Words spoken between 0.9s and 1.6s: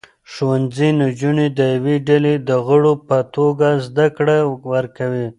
نجونې د